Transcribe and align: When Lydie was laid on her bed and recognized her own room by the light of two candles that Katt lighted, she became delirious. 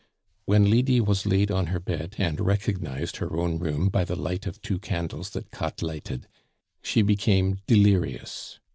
When 0.45 0.67
Lydie 0.67 0.99
was 0.99 1.27
laid 1.27 1.51
on 1.51 1.67
her 1.67 1.79
bed 1.79 2.15
and 2.17 2.39
recognized 2.41 3.17
her 3.17 3.37
own 3.37 3.59
room 3.59 3.87
by 3.89 4.03
the 4.03 4.15
light 4.15 4.47
of 4.47 4.59
two 4.63 4.79
candles 4.79 5.29
that 5.29 5.51
Katt 5.51 5.83
lighted, 5.83 6.27
she 6.81 7.03
became 7.03 7.59
delirious. 7.67 8.59